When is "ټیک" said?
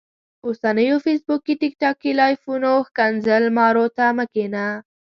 1.61-1.73